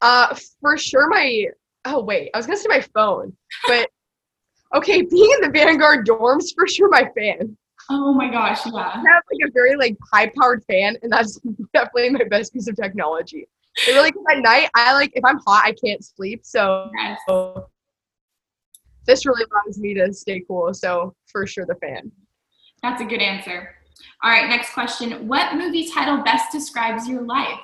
Uh, 0.01 0.35
for 0.61 0.77
sure, 0.77 1.07
my 1.07 1.45
oh 1.85 2.01
wait, 2.03 2.29
I 2.33 2.37
was 2.37 2.45
gonna 2.45 2.57
say 2.57 2.67
my 2.69 2.81
phone, 2.81 3.35
but 3.67 3.89
okay, 4.75 5.01
being 5.01 5.31
in 5.35 5.41
the 5.41 5.49
Vanguard 5.49 6.05
dorms, 6.05 6.53
for 6.53 6.67
sure, 6.67 6.89
my 6.89 7.09
fan. 7.17 7.57
Oh 7.89 8.13
my 8.13 8.29
gosh, 8.29 8.65
yeah. 8.65 8.73
I 8.75 8.97
have 8.97 9.23
like 9.31 9.47
a 9.47 9.51
very 9.53 9.75
like 9.75 9.95
high 10.11 10.31
powered 10.39 10.63
fan, 10.65 10.97
and 11.01 11.11
that's 11.11 11.39
definitely 11.73 12.09
my 12.09 12.23
best 12.29 12.53
piece 12.53 12.67
of 12.67 12.75
technology. 12.75 13.47
It 13.87 13.91
really, 13.91 14.13
at 14.31 14.39
night, 14.39 14.69
I 14.73 14.93
like 14.93 15.11
if 15.15 15.23
I'm 15.25 15.39
hot, 15.45 15.63
I 15.65 15.73
can't 15.73 16.03
sleep, 16.03 16.41
so 16.43 16.89
Yes. 16.97 17.19
this 19.05 19.25
really 19.25 19.43
allows 19.51 19.77
me 19.77 19.93
to 19.95 20.13
stay 20.13 20.43
cool. 20.47 20.73
So 20.73 21.13
for 21.27 21.45
sure, 21.45 21.65
the 21.65 21.75
fan. 21.75 22.11
That's 22.85 23.01
a 23.01 23.05
good 23.05 23.19
answer. 23.19 23.73
All 24.23 24.29
right, 24.29 24.47
next 24.47 24.71
question. 24.75 25.27
What 25.27 25.55
movie 25.55 25.89
title 25.89 26.23
best 26.23 26.51
describes 26.51 27.07
your 27.07 27.23
life? 27.23 27.59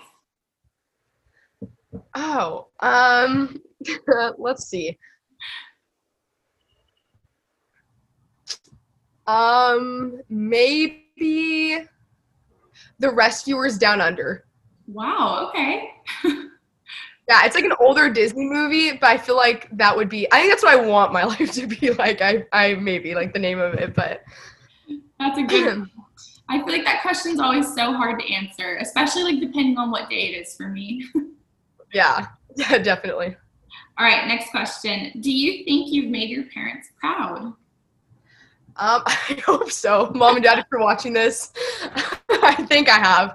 Oh, 2.16 2.70
um, 2.80 3.62
let's 4.40 4.66
see. 4.66 4.98
Um, 9.28 10.22
maybe 10.28 11.84
the 12.98 13.12
Rescuers 13.12 13.78
Down 13.78 14.01
Under. 14.01 14.46
Wow, 14.88 15.50
okay. 15.50 15.92
Yeah, 17.28 17.46
it's 17.46 17.56
like 17.56 17.63
an 17.63 17.75
older 17.80 18.10
Disney 18.10 18.46
movie, 18.46 18.98
but 18.98 19.04
I 19.04 19.18
feel 19.18 19.38
like 19.38 19.70
that 19.78 19.96
would 19.96 20.10
be. 20.10 20.28
I 20.34 20.40
think 20.40 20.51
that's 20.51 20.63
what 20.63 20.74
I 20.74 20.86
want 20.86 21.13
my 21.13 21.24
life 21.24 21.54
to 21.54 21.68
be 21.68 21.92
like. 21.92 22.20
I, 22.20 22.44
I 22.51 22.74
maybe 22.74 23.16
like 23.16 23.32
the 23.32 23.40
name 23.40 23.60
of 23.60 23.75
it, 23.75 23.94
but 23.94 24.24
That's 25.22 25.38
a 25.38 25.44
good 25.44 25.78
one. 25.78 25.92
I 26.50 26.58
feel 26.58 26.70
like 26.70 26.84
that 26.84 27.01
question's 27.04 27.40
always 27.40 27.74
so 27.74 27.94
hard 27.94 28.20
to 28.20 28.34
answer, 28.34 28.78
especially 28.82 29.24
like 29.24 29.40
depending 29.40 29.78
on 29.78 29.92
what 29.92 30.10
day 30.10 30.34
it 30.34 30.42
is 30.42 30.56
for 30.56 30.68
me. 30.68 31.06
yeah, 31.94 32.25
yeah, 32.58 32.78
definitely. 32.84 33.38
All 33.98 34.06
right, 34.06 34.28
next 34.28 34.50
question. 34.50 35.12
Do 35.22 35.32
you 35.32 35.63
think 35.63 35.92
you've 35.92 36.10
made 36.10 36.30
your 36.30 36.46
parents 36.46 36.90
proud? 37.00 37.38
Um, 37.42 37.56
I 38.78 39.42
hope 39.46 39.72
so. 39.72 40.12
Mom 40.16 40.36
and 40.38 40.44
dad, 40.44 40.58
if 40.58 40.66
you're 40.72 40.82
watching 40.82 41.13
this, 41.13 41.54
I 42.32 42.66
think 42.68 42.90
I 42.90 42.98
have. 42.98 43.30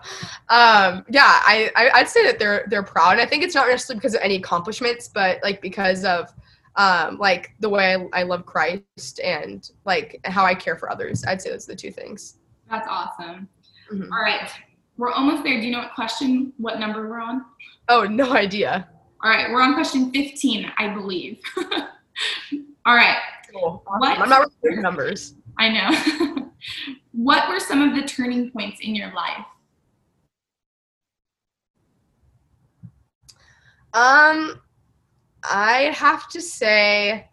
Um, 0.49 1.05
yeah, 1.09 1.41
I, 1.47 1.71
I 1.77 2.01
would 2.01 2.09
say 2.09 2.25
that 2.25 2.41
they're 2.41 2.67
they're 2.69 2.83
proud. 2.83 3.13
And 3.13 3.21
I 3.21 3.27
think 3.27 3.45
it's 3.45 3.55
not 3.55 3.69
necessarily 3.69 4.01
because 4.01 4.15
of 4.15 4.21
any 4.23 4.35
accomplishments, 4.35 5.09
but 5.09 5.39
like 5.45 5.63
because 5.63 6.05
of 6.05 6.35
um, 6.77 7.19
like 7.19 7.55
the 7.61 7.69
way 7.69 7.95
I, 7.95 8.21
I 8.21 8.23
love 8.23 8.47
Christ 8.47 9.21
and 9.23 9.71
like 9.85 10.21
how 10.25 10.45
I 10.45 10.55
care 10.55 10.77
for 10.77 10.91
others. 10.91 11.25
I'd 11.25 11.43
say 11.43 11.51
those 11.51 11.69
are 11.69 11.73
the 11.73 11.77
two 11.77 11.91
things. 11.91 12.37
That's 12.71 12.87
awesome. 12.89 13.49
Mm-hmm. 13.93 14.13
All 14.13 14.23
right, 14.23 14.51
we're 14.97 15.13
almost 15.13 15.43
there. 15.45 15.61
Do 15.61 15.67
you 15.67 15.73
know 15.73 15.81
what 15.81 15.95
question, 15.95 16.53
what 16.59 16.81
number 16.81 17.09
we're 17.09 17.21
on? 17.21 17.45
Oh, 17.89 18.05
no 18.05 18.33
idea. 18.33 18.89
All 19.23 19.31
right, 19.31 19.51
we're 19.51 19.63
on 19.63 19.75
question 19.75 20.11
15, 20.11 20.73
I 20.77 20.89
believe. 20.89 21.41
All 22.87 22.95
right. 22.95 23.17
Cool. 23.53 23.83
What, 23.99 24.19
I'm 24.19 24.29
not 24.29 24.51
really 24.63 24.83
numbers. 24.83 25.35
I 25.59 25.69
know. 25.69 26.51
what 27.13 27.49
were 27.49 27.61
some 27.61 27.83
of 27.83 27.95
the 27.95 28.07
turning 28.07 28.51
points 28.51 28.81
in 28.81 28.95
your 28.95 29.13
life? 29.13 29.45
Um, 33.95 34.61
I 35.51 35.93
have 35.95 36.29
to 36.29 36.41
say, 36.41 37.29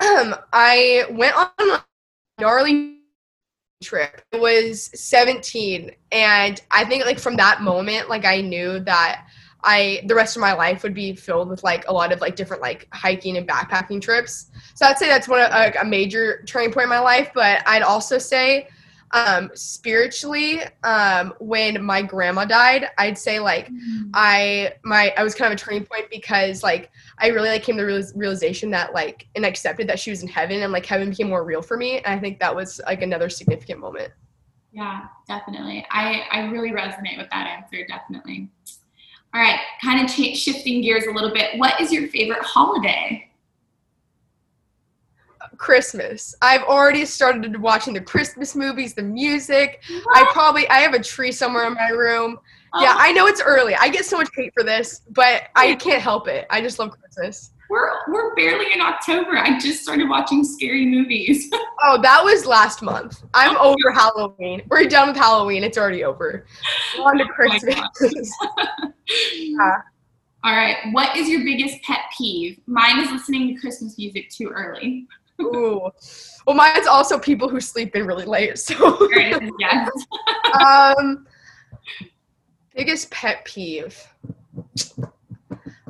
um, 0.00 0.34
I 0.52 1.06
went 1.10 1.36
on 1.36 1.48
a 1.58 1.84
gnarly 2.40 3.00
trip. 3.82 4.22
I 4.32 4.38
was 4.38 4.90
17, 4.94 5.90
and 6.12 6.60
I 6.70 6.84
think 6.84 7.04
like 7.04 7.18
from 7.18 7.36
that 7.36 7.62
moment, 7.62 8.08
like 8.08 8.24
I 8.24 8.40
knew 8.40 8.80
that 8.80 9.26
I 9.62 10.02
the 10.06 10.14
rest 10.14 10.36
of 10.36 10.40
my 10.40 10.52
life 10.52 10.82
would 10.82 10.94
be 10.94 11.14
filled 11.14 11.48
with 11.48 11.64
like 11.64 11.86
a 11.88 11.92
lot 11.92 12.12
of 12.12 12.20
like 12.20 12.36
different 12.36 12.62
like 12.62 12.88
hiking 12.92 13.36
and 13.36 13.48
backpacking 13.48 14.00
trips. 14.00 14.50
So 14.74 14.86
I'd 14.86 14.98
say 14.98 15.08
that's 15.08 15.28
one 15.28 15.40
of, 15.40 15.74
a 15.80 15.84
major 15.84 16.42
turning 16.46 16.72
point 16.72 16.84
in 16.84 16.90
my 16.90 17.00
life. 17.00 17.30
But 17.34 17.66
I'd 17.66 17.82
also 17.82 18.18
say 18.18 18.68
um 19.12 19.50
spiritually 19.54 20.60
um 20.82 21.32
when 21.38 21.82
my 21.82 22.02
grandma 22.02 22.44
died 22.44 22.88
i'd 22.98 23.16
say 23.16 23.38
like 23.38 23.66
mm-hmm. 23.66 24.10
i 24.14 24.72
my 24.84 25.12
i 25.16 25.22
was 25.22 25.34
kind 25.34 25.52
of 25.52 25.58
a 25.58 25.62
turning 25.62 25.84
point 25.84 26.08
because 26.10 26.62
like 26.62 26.90
i 27.18 27.28
really 27.28 27.48
like 27.48 27.62
came 27.62 27.76
to 27.76 27.84
the 27.84 28.12
realization 28.16 28.70
that 28.70 28.92
like 28.94 29.28
and 29.36 29.44
accepted 29.44 29.88
that 29.88 29.98
she 29.98 30.10
was 30.10 30.22
in 30.22 30.28
heaven 30.28 30.62
and 30.62 30.72
like 30.72 30.84
heaven 30.84 31.10
became 31.10 31.28
more 31.28 31.44
real 31.44 31.62
for 31.62 31.76
me 31.76 31.98
and 31.98 32.08
i 32.08 32.18
think 32.18 32.38
that 32.40 32.54
was 32.54 32.80
like 32.86 33.02
another 33.02 33.28
significant 33.28 33.80
moment. 33.80 34.12
Yeah 34.72 35.06
definitely. 35.26 35.86
I 35.90 36.24
i 36.30 36.40
really 36.50 36.70
resonate 36.70 37.16
with 37.16 37.30
that 37.30 37.46
answer 37.46 37.86
definitely. 37.86 38.50
All 39.34 39.40
right 39.40 39.60
kind 39.82 40.04
of 40.04 40.14
ch- 40.14 40.36
shifting 40.36 40.82
gears 40.82 41.06
a 41.06 41.12
little 41.12 41.32
bit. 41.32 41.58
What 41.58 41.80
is 41.80 41.92
your 41.92 42.08
favorite 42.08 42.42
holiday 42.42 43.25
Christmas. 45.56 46.34
I've 46.42 46.62
already 46.62 47.04
started 47.04 47.60
watching 47.60 47.94
the 47.94 48.00
Christmas 48.00 48.54
movies, 48.54 48.94
the 48.94 49.02
music. 49.02 49.82
What? 49.88 50.28
I 50.28 50.32
probably 50.32 50.68
I 50.68 50.78
have 50.78 50.94
a 50.94 51.02
tree 51.02 51.32
somewhere 51.32 51.66
in 51.66 51.74
my 51.74 51.90
room. 51.90 52.38
Oh. 52.74 52.82
Yeah, 52.82 52.94
I 52.96 53.12
know 53.12 53.26
it's 53.26 53.40
early. 53.40 53.74
I 53.74 53.88
get 53.88 54.04
so 54.04 54.18
much 54.18 54.28
hate 54.34 54.52
for 54.54 54.62
this, 54.62 55.02
but 55.10 55.44
I 55.54 55.74
can't 55.76 56.02
help 56.02 56.28
it. 56.28 56.46
I 56.50 56.60
just 56.60 56.78
love 56.78 56.90
Christmas. 56.90 57.52
We're 57.68 57.90
we're 58.08 58.34
barely 58.34 58.72
in 58.72 58.80
October. 58.80 59.36
I 59.36 59.58
just 59.58 59.82
started 59.82 60.08
watching 60.08 60.44
scary 60.44 60.86
movies. 60.86 61.50
oh, 61.82 62.00
that 62.00 62.22
was 62.22 62.46
last 62.46 62.82
month. 62.82 63.22
I'm 63.34 63.56
oh. 63.56 63.74
over 63.74 63.92
Halloween. 63.92 64.62
We're 64.68 64.84
done 64.84 65.08
with 65.08 65.16
Halloween. 65.16 65.64
It's 65.64 65.76
already 65.76 66.04
over. 66.04 66.46
On 67.00 67.18
to 67.18 67.24
oh 67.28 67.28
Christmas. 67.28 67.76
yeah. 69.34 69.80
All 70.44 70.54
right. 70.54 70.76
What 70.92 71.16
is 71.16 71.28
your 71.28 71.42
biggest 71.42 71.82
pet 71.82 72.00
peeve? 72.16 72.60
Mine 72.66 73.00
is 73.00 73.10
listening 73.10 73.54
to 73.54 73.60
Christmas 73.60 73.98
music 73.98 74.30
too 74.30 74.48
early. 74.48 75.08
Ooh. 75.40 75.90
Well, 76.46 76.56
mine's 76.56 76.86
also 76.86 77.18
people 77.18 77.48
who 77.48 77.60
sleep 77.60 77.94
in 77.96 78.06
really 78.06 78.24
late. 78.24 78.58
So 78.58 79.08
yes. 79.58 79.90
um, 80.66 81.26
biggest 82.74 83.10
pet 83.10 83.44
peeve. 83.44 84.00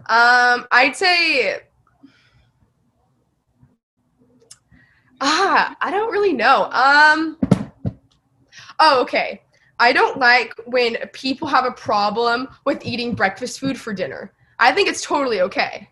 Um, 0.09 0.67
I'd 0.71 0.95
say. 0.95 1.61
Ah, 5.21 5.77
I 5.81 5.91
don't 5.91 6.11
really 6.11 6.33
know. 6.33 6.71
Um. 6.73 7.39
Oh, 8.79 9.01
okay. 9.03 9.43
I 9.79 9.93
don't 9.93 10.19
like 10.19 10.55
when 10.67 10.97
people 11.13 11.49
have 11.49 11.67
a 11.67 11.73
problem 11.73 12.49
with 12.65 12.85
eating 12.85 13.15
breakfast 13.15 13.61
food 13.61 13.79
for 13.79 13.93
dinner. 13.93 14.33
I 14.59 14.73
think 14.73 14.89
it's 14.89 15.03
totally 15.03 15.43
okay. 15.43 15.89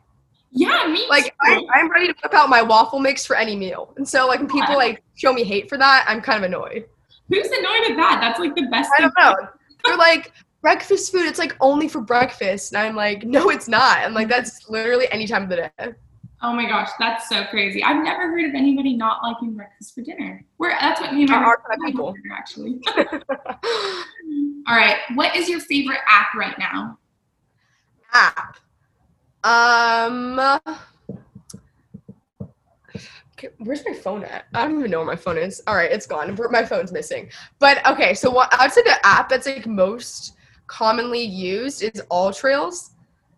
Yeah, 0.56 0.86
me 0.86 1.04
like 1.10 1.34
I, 1.40 1.60
am 1.74 1.90
ready 1.90 2.06
to 2.06 2.14
whip 2.22 2.32
out 2.32 2.48
my 2.48 2.62
waffle 2.62 3.00
mix 3.00 3.26
for 3.26 3.34
any 3.34 3.56
meal, 3.56 3.92
and 3.96 4.08
so 4.08 4.28
like 4.28 4.38
when 4.38 4.48
people 4.48 4.76
like 4.76 5.02
show 5.16 5.32
me 5.32 5.42
hate 5.42 5.68
for 5.68 5.76
that, 5.78 6.04
I'm 6.06 6.20
kind 6.20 6.38
of 6.38 6.48
annoyed. 6.48 6.86
Who's 7.28 7.48
annoyed 7.48 7.90
at 7.90 7.96
that? 7.96 8.18
That's 8.20 8.38
like 8.38 8.54
the 8.54 8.68
best. 8.70 8.88
I 8.96 9.00
don't 9.00 9.14
know. 9.18 9.34
They're 9.84 9.96
like 9.96 10.32
breakfast 10.62 11.10
food. 11.10 11.26
It's 11.26 11.40
like 11.40 11.56
only 11.60 11.88
for 11.88 12.00
breakfast, 12.00 12.72
and 12.72 12.80
I'm 12.80 12.94
like, 12.94 13.24
no, 13.24 13.50
it's 13.50 13.66
not. 13.66 13.98
I'm 13.98 14.14
like, 14.14 14.28
that's 14.28 14.70
literally 14.70 15.10
any 15.10 15.26
time 15.26 15.42
of 15.42 15.48
the 15.48 15.72
day. 15.76 15.92
Oh 16.40 16.52
my 16.52 16.68
gosh, 16.68 16.90
that's 17.00 17.28
so 17.28 17.44
crazy. 17.46 17.82
I've 17.82 18.04
never 18.04 18.28
heard 18.28 18.44
of 18.44 18.54
anybody 18.54 18.94
not 18.94 19.24
liking 19.24 19.54
breakfast 19.54 19.92
for 19.92 20.02
dinner. 20.02 20.44
Where 20.58 20.76
that's 20.80 21.00
what 21.00 21.14
me 21.14 21.22
and 21.22 21.30
my 21.30 21.38
are 21.38 21.58
people 21.84 22.14
actually. 22.32 22.80
All 24.68 24.76
right, 24.76 24.98
what 25.14 25.34
is 25.34 25.48
your 25.48 25.58
favorite 25.58 26.00
app 26.06 26.32
right 26.34 26.56
now? 26.60 26.98
App. 28.12 28.58
Um, 29.44 30.40
where's 33.58 33.84
my 33.84 33.92
phone 33.92 34.24
at? 34.24 34.46
I 34.54 34.62
don't 34.62 34.78
even 34.78 34.90
know 34.90 34.98
where 34.98 35.06
my 35.06 35.16
phone 35.16 35.38
is. 35.38 35.62
All 35.66 35.74
right, 35.74 35.90
it's 35.90 36.06
gone. 36.06 36.36
My 36.50 36.64
phone's 36.64 36.92
missing. 36.92 37.30
But 37.58 37.86
okay, 37.86 38.14
so 38.14 38.30
what 38.30 38.52
I 38.58 38.64
would 38.64 38.72
say 38.72 38.82
the 38.82 38.96
app 39.04 39.28
that's 39.28 39.46
like 39.46 39.66
most 39.66 40.34
commonly 40.66 41.22
used 41.22 41.82
is 41.82 42.02
AllTrails, 42.10 42.90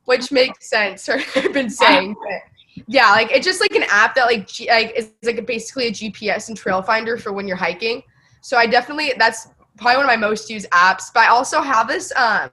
which 0.04 0.30
makes 0.30 0.70
sense. 0.70 1.08
I've 1.36 1.52
been 1.52 1.70
saying, 1.70 2.14
but 2.22 2.84
yeah, 2.86 3.10
like 3.10 3.30
it's 3.32 3.46
just 3.46 3.60
like 3.60 3.74
an 3.74 3.84
app 3.90 4.14
that 4.14 4.26
like 4.26 4.46
G- 4.46 4.68
like 4.68 4.92
is 4.96 5.10
like 5.24 5.44
basically 5.46 5.88
a 5.88 5.92
GPS 5.92 6.48
and 6.48 6.56
trail 6.56 6.82
finder 6.82 7.16
for 7.16 7.32
when 7.32 7.48
you're 7.48 7.56
hiking. 7.56 8.02
So 8.42 8.56
I 8.56 8.66
definitely 8.66 9.12
that's 9.18 9.48
probably 9.76 9.96
one 9.96 10.04
of 10.04 10.08
my 10.08 10.16
most 10.16 10.48
used 10.48 10.70
apps. 10.70 11.12
But 11.12 11.24
I 11.24 11.28
also 11.28 11.60
have 11.60 11.88
this 11.88 12.12
um 12.16 12.50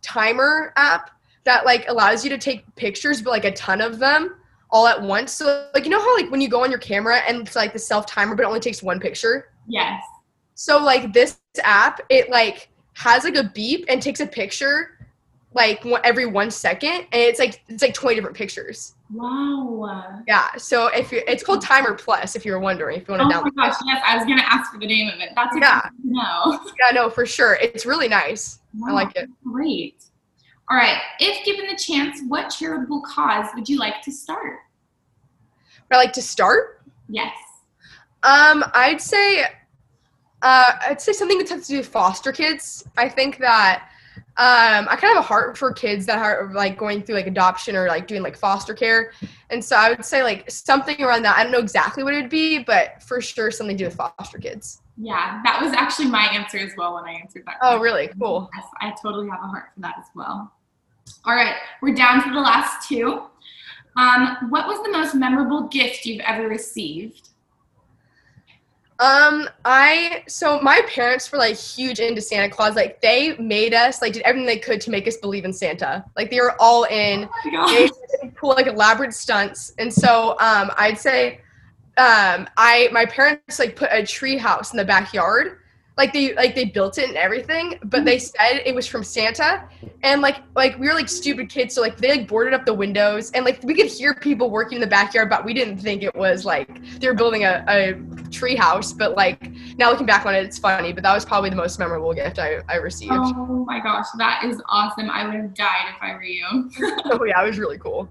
timer 0.00 0.72
app 0.76 1.10
that 1.44 1.64
like 1.64 1.88
allows 1.88 2.24
you 2.24 2.30
to 2.30 2.38
take 2.38 2.64
pictures, 2.76 3.22
but 3.22 3.30
like 3.30 3.44
a 3.44 3.52
ton 3.52 3.80
of 3.80 3.98
them 3.98 4.36
all 4.70 4.86
at 4.86 5.00
once. 5.00 5.32
So 5.32 5.68
like 5.74 5.84
you 5.84 5.90
know 5.90 6.00
how 6.00 6.16
like 6.16 6.30
when 6.30 6.40
you 6.40 6.48
go 6.48 6.62
on 6.62 6.70
your 6.70 6.80
camera 6.80 7.18
and 7.26 7.46
it's 7.46 7.56
like 7.56 7.72
the 7.72 7.78
self 7.78 8.06
timer, 8.06 8.34
but 8.34 8.42
it 8.42 8.46
only 8.46 8.60
takes 8.60 8.82
one 8.82 9.00
picture. 9.00 9.50
Yes. 9.66 10.02
So 10.54 10.82
like 10.82 11.12
this 11.12 11.38
app, 11.62 12.00
it 12.08 12.30
like 12.30 12.68
has 12.94 13.24
like 13.24 13.36
a 13.36 13.44
beep 13.54 13.84
and 13.88 14.02
takes 14.02 14.20
a 14.20 14.26
picture 14.26 14.98
like 15.54 15.84
every 16.04 16.26
one 16.26 16.50
second, 16.50 16.90
and 16.90 17.06
it's 17.14 17.38
like 17.38 17.62
it's 17.68 17.82
like 17.82 17.94
twenty 17.94 18.16
different 18.16 18.36
pictures. 18.36 18.94
Wow. 19.12 20.22
Yeah. 20.26 20.54
So 20.56 20.88
if 20.88 21.10
you 21.10 21.22
it's 21.26 21.42
called 21.42 21.62
Timer 21.62 21.94
Plus, 21.94 22.36
if 22.36 22.44
you 22.44 22.52
were 22.52 22.60
wondering, 22.60 23.00
if 23.00 23.08
you 23.08 23.14
want 23.14 23.30
to 23.30 23.36
oh 23.36 23.40
download. 23.40 23.48
Oh 23.48 23.52
my 23.56 23.68
gosh, 23.68 23.76
yes, 23.86 24.02
I 24.06 24.16
was 24.16 24.26
gonna 24.26 24.42
ask 24.42 24.70
for 24.72 24.78
the 24.78 24.86
name 24.86 25.08
of 25.08 25.20
it. 25.20 25.30
That's 25.34 25.56
yeah. 25.58 25.88
No. 26.04 26.60
Yeah, 26.80 26.94
no, 26.94 27.08
for 27.10 27.24
sure. 27.24 27.58
It's 27.60 27.86
really 27.86 28.08
nice. 28.08 28.60
Wow, 28.76 28.90
I 28.90 28.92
like 28.92 29.16
it. 29.16 29.28
Great. 29.44 30.04
All 30.70 30.76
right. 30.76 30.98
If 31.18 31.44
given 31.44 31.66
the 31.66 31.76
chance, 31.76 32.20
what 32.28 32.50
charitable 32.50 33.02
cause 33.02 33.46
would 33.54 33.68
you 33.68 33.78
like 33.78 34.02
to 34.02 34.12
start? 34.12 34.58
Would 35.88 35.96
I 35.96 35.98
like 35.98 36.12
to 36.14 36.22
start? 36.22 36.82
Yes. 37.08 37.34
Um, 38.22 38.64
I'd 38.74 39.00
say, 39.00 39.44
uh, 40.42 40.72
I'd 40.86 41.00
say 41.00 41.12
something 41.12 41.38
that 41.38 41.48
has 41.48 41.66
to 41.66 41.72
do 41.72 41.78
with 41.78 41.88
foster 41.88 42.32
kids. 42.32 42.84
I 42.96 43.08
think 43.08 43.38
that 43.38 43.88
um, 44.36 44.86
I 44.88 44.96
kind 44.96 45.10
of 45.10 45.16
have 45.16 45.16
a 45.18 45.22
heart 45.22 45.58
for 45.58 45.72
kids 45.72 46.06
that 46.06 46.18
are 46.18 46.52
like 46.52 46.78
going 46.78 47.02
through 47.02 47.16
like 47.16 47.26
adoption 47.26 47.74
or 47.74 47.88
like 47.88 48.06
doing 48.06 48.22
like 48.22 48.36
foster 48.36 48.72
care, 48.72 49.12
and 49.50 49.64
so 49.64 49.74
I 49.74 49.90
would 49.90 50.04
say 50.04 50.22
like 50.22 50.48
something 50.48 51.02
around 51.02 51.22
that. 51.22 51.36
I 51.36 51.42
don't 51.42 51.50
know 51.50 51.58
exactly 51.58 52.04
what 52.04 52.14
it'd 52.14 52.30
be, 52.30 52.60
but 52.60 53.02
for 53.02 53.20
sure 53.20 53.50
something 53.50 53.76
to 53.76 53.84
do 53.84 53.88
with 53.88 53.96
foster 53.96 54.38
kids. 54.38 54.80
Yeah, 54.96 55.40
that 55.44 55.60
was 55.60 55.72
actually 55.72 56.06
my 56.06 56.28
answer 56.32 56.58
as 56.58 56.72
well 56.76 56.94
when 56.94 57.04
I 57.04 57.12
answered 57.14 57.44
that. 57.46 57.56
Oh, 57.62 57.80
really? 57.80 58.10
Cool. 58.20 58.48
Yes, 58.54 58.66
I 58.80 58.94
totally 59.02 59.28
have 59.28 59.40
a 59.42 59.46
heart 59.46 59.70
for 59.74 59.80
that 59.80 59.96
as 59.98 60.06
well. 60.14 60.52
All 61.24 61.34
right, 61.34 61.56
we're 61.82 61.94
down 61.94 62.22
to 62.24 62.30
the 62.30 62.40
last 62.40 62.88
two. 62.88 63.22
Um, 63.96 64.50
what 64.50 64.66
was 64.66 64.82
the 64.84 64.90
most 64.90 65.14
memorable 65.14 65.62
gift 65.68 66.06
you've 66.06 66.20
ever 66.20 66.48
received? 66.48 67.30
Um, 69.00 69.48
I 69.64 70.24
so 70.26 70.60
my 70.60 70.82
parents 70.88 71.30
were 71.30 71.38
like 71.38 71.56
huge 71.56 72.00
into 72.00 72.20
Santa 72.20 72.50
Claus. 72.50 72.74
Like 72.74 73.00
they 73.00 73.36
made 73.36 73.72
us 73.72 74.02
like 74.02 74.12
did 74.12 74.22
everything 74.22 74.46
they 74.46 74.58
could 74.58 74.80
to 74.82 74.90
make 74.90 75.06
us 75.06 75.16
believe 75.16 75.44
in 75.44 75.52
Santa. 75.52 76.04
Like 76.16 76.30
they 76.30 76.40
were 76.40 76.56
all 76.60 76.84
in. 76.84 77.28
Oh 77.46 77.90
they 78.20 78.28
pull 78.30 78.50
like 78.50 78.66
elaborate 78.66 79.14
stunts, 79.14 79.72
and 79.78 79.92
so 79.92 80.30
um, 80.40 80.72
I'd 80.76 80.98
say 80.98 81.40
um, 81.96 82.48
I 82.56 82.88
my 82.90 83.04
parents 83.06 83.60
like 83.60 83.76
put 83.76 83.88
a 83.92 84.04
tree 84.04 84.36
house 84.36 84.72
in 84.72 84.76
the 84.76 84.84
backyard 84.84 85.58
like 85.98 86.12
they 86.12 86.32
like 86.34 86.54
they 86.54 86.64
built 86.64 86.96
it 86.96 87.08
and 87.08 87.18
everything, 87.18 87.76
but 87.82 88.04
they 88.04 88.20
said 88.20 88.62
it 88.64 88.72
was 88.72 88.86
from 88.86 89.02
Santa, 89.02 89.68
and 90.04 90.22
like 90.22 90.36
like 90.54 90.78
we 90.78 90.86
were 90.86 90.94
like 90.94 91.08
stupid 91.08 91.50
kids, 91.50 91.74
so 91.74 91.80
like 91.80 91.96
they 91.96 92.08
like 92.08 92.28
boarded 92.28 92.54
up 92.54 92.64
the 92.64 92.72
windows, 92.72 93.32
and 93.32 93.44
like 93.44 93.60
we 93.64 93.74
could 93.74 93.88
hear 93.88 94.14
people 94.14 94.48
working 94.48 94.76
in 94.76 94.80
the 94.80 94.86
backyard, 94.86 95.28
but 95.28 95.44
we 95.44 95.52
didn't 95.52 95.78
think 95.78 96.04
it 96.04 96.14
was 96.14 96.44
like 96.44 96.68
they 97.00 97.08
were 97.08 97.14
building 97.14 97.44
a, 97.44 97.64
a 97.66 98.30
tree 98.30 98.54
house. 98.54 98.92
But 98.92 99.16
like 99.16 99.50
now 99.76 99.90
looking 99.90 100.06
back 100.06 100.24
on 100.24 100.36
it, 100.36 100.44
it's 100.44 100.56
funny. 100.56 100.92
But 100.92 101.02
that 101.02 101.12
was 101.12 101.24
probably 101.24 101.50
the 101.50 101.56
most 101.56 101.80
memorable 101.80 102.14
gift 102.14 102.38
I, 102.38 102.60
I 102.68 102.76
received. 102.76 103.12
Oh 103.12 103.64
my 103.66 103.80
gosh, 103.80 104.06
that 104.18 104.44
is 104.44 104.62
awesome. 104.68 105.10
I 105.10 105.26
would 105.26 105.34
have 105.34 105.52
died 105.54 105.92
if 105.96 106.00
I 106.00 106.12
were 106.12 106.22
you. 106.22 106.46
oh 107.06 107.24
yeah, 107.24 107.42
it 107.42 107.46
was 107.46 107.58
really 107.58 107.78
cool. 107.78 108.08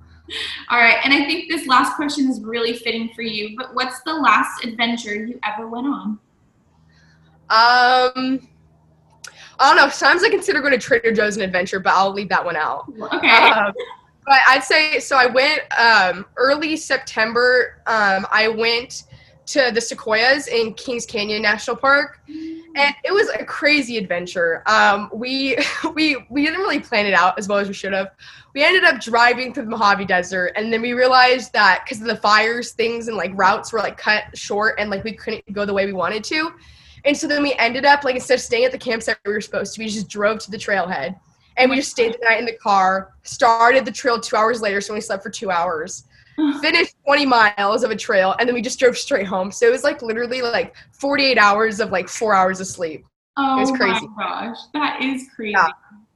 All 0.70 0.77
right, 0.77 0.98
and 1.06 1.13
I 1.13 1.24
think 1.25 1.50
this 1.50 1.67
last 1.67 1.96
question 1.96 2.29
is 2.29 2.41
really 2.41 2.74
fitting 2.74 3.12
for 3.15 3.22
you. 3.22 3.56
But 3.58 3.74
what's 3.75 4.01
the 4.01 4.13
last 4.13 4.65
adventure 4.65 5.15
you 5.15 5.39
ever 5.46 5.70
went 5.70 5.88
on? 5.88 6.20
Um, 7.50 8.48
I 9.60 9.74
don't 9.74 9.77
know. 9.77 9.89
Sometimes 9.89 10.24
I 10.24 10.30
consider 10.30 10.60
going 10.60 10.74
to 10.74 10.77
Trader 10.77 11.12
Joe's 11.12 11.38
an 11.38 11.44
adventure, 11.44 11.80
but 11.80 11.94
I'll 11.94 12.13
leave 12.13 12.30
that 12.30 12.44
one 12.44 12.56
out. 12.56 12.92
Okay. 13.13 13.30
Um, 13.30 13.74
but 14.25 14.39
I'd 14.46 14.63
say 14.63 15.00
so. 15.00 15.16
I 15.16 15.25
went 15.25 15.62
um, 15.80 16.25
early 16.36 16.75
September. 16.75 17.82
Um, 17.88 18.27
I 18.30 18.50
went 18.50 19.04
to 19.48 19.72
the 19.74 19.80
Sequoias 19.80 20.48
in 20.48 20.74
Kings 20.74 21.06
Canyon 21.06 21.42
National 21.42 21.77
Park, 21.77 22.20
and 22.27 22.94
it 23.06 23.13
was 23.13 23.30
a 23.30 23.46
crazy 23.46 23.98
adventure. 23.98 24.62
Um, 24.68 25.10
we 25.13 25.58
we 25.96 26.18
we 26.30 26.46
didn't 26.46 26.60
really 26.60 26.82
plan 26.82 27.06
it 27.06 27.13
out 27.13 27.39
as 27.39 27.48
well 27.48 27.58
as 27.58 27.68
we 27.68 27.74
should 27.74 27.94
have. 27.94 28.12
We 28.54 28.63
ended 28.63 28.84
up 28.84 29.00
driving 29.00 29.54
through 29.54 29.63
the 29.63 29.70
Mojave 29.70 30.06
Desert, 30.06 30.51
and 30.56 30.72
then 30.72 30.82
we 30.82 30.92
realized 30.92 31.54
that 31.54 31.84
because 31.86 32.01
of 32.01 32.08
the 32.08 32.18
fires, 32.18 32.74
things 32.74 33.08
and 33.08 33.16
like 33.16 33.32
routes 33.34 33.72
were 33.72 33.80
like 33.80 33.98
cut 33.98 34.38
short, 34.38 34.75
and 34.77 34.89
like 34.89 35.06
we 35.06 35.13
couldn't 35.13 35.51
go 35.54 35.66
the 35.66 35.74
way 35.74 35.86
we 35.86 35.94
wanted 35.94 36.24
to. 36.25 36.51
And 37.07 37.15
so 37.15 37.25
then 37.25 37.41
we 37.41 37.53
ended 37.53 37.85
up 37.85 38.03
like 38.03 38.15
instead 38.15 38.35
of 38.35 38.41
staying 38.41 38.65
at 38.65 38.73
the 38.73 38.77
campsite 38.77 39.17
we 39.25 39.31
were 39.31 39.39
supposed 39.39 39.73
to, 39.75 39.81
we 39.81 39.87
just 39.87 40.09
drove 40.09 40.39
to 40.39 40.51
the 40.51 40.57
trailhead. 40.57 41.17
And 41.55 41.71
we 41.71 41.77
just 41.77 41.89
stayed 41.89 42.13
the 42.13 42.19
night 42.23 42.37
in 42.39 42.45
the 42.45 42.57
car, 42.57 43.13
started 43.23 43.85
the 43.85 43.91
trail 43.91 44.19
two 44.19 44.35
hours 44.35 44.61
later, 44.61 44.81
so 44.81 44.93
we 44.93 44.99
slept 45.01 45.23
for 45.23 45.29
two 45.29 45.49
hours. 45.49 46.03
Finished 46.61 46.95
20 47.05 47.25
miles 47.25 47.83
of 47.83 47.89
a 47.91 47.95
trail, 47.95 48.35
and 48.39 48.47
then 48.47 48.53
we 48.53 48.61
just 48.61 48.77
drove 48.77 48.95
straight 48.97 49.25
home. 49.25 49.51
So 49.51 49.65
it 49.67 49.71
was 49.71 49.83
like 49.83 50.01
literally 50.01 50.41
like 50.41 50.75
48 50.91 51.37
hours 51.39 51.79
of 51.79 51.91
like 51.91 52.09
four 52.09 52.35
hours 52.35 52.59
of 52.59 52.67
sleep. 52.67 53.05
Oh 53.37 53.57
it 53.57 53.61
was 53.61 53.71
crazy. 53.71 54.07
my 54.17 54.23
gosh, 54.23 54.57
that 54.73 55.01
is 55.01 55.27
crazy. 55.33 55.53
Yeah. 55.53 55.69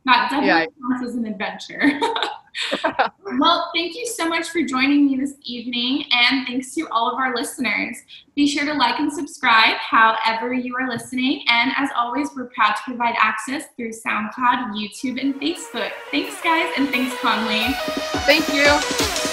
That 0.05 0.29
definitely 0.29 0.48
Yeah. 0.48 0.65
counts 0.65 1.07
as 1.07 1.15
an 1.15 1.25
adventure. 1.25 2.00
well, 3.39 3.72
thank 3.74 3.96
you 3.96 4.05
so 4.05 4.27
much 4.27 4.50
for 4.50 4.62
joining 4.63 5.05
me 5.05 5.17
this 5.17 5.36
evening, 5.43 6.05
and 6.12 6.46
thanks 6.48 6.74
to 6.75 6.88
all 6.89 7.12
of 7.12 7.17
our 7.17 7.36
listeners. 7.36 7.98
Be 8.36 8.48
sure 8.48 8.65
to 8.65 8.74
like 8.74 9.00
and 9.00 9.12
subscribe 9.12 9.77
however 9.77 10.53
you 10.53 10.75
are 10.75 10.88
listening. 10.88 11.43
And 11.48 11.72
as 11.77 11.89
always, 11.96 12.29
we're 12.36 12.50
proud 12.50 12.75
to 12.75 12.81
provide 12.86 13.15
access 13.20 13.65
through 13.75 13.91
SoundCloud, 13.91 14.74
YouTube, 14.74 15.22
and 15.22 15.36
Facebook. 15.36 15.91
Thanks, 16.12 16.41
guys, 16.41 16.72
and 16.77 16.89
thanks, 16.89 17.15
Conley. 17.22 17.74
Thank 18.25 18.48
you. 18.53 19.31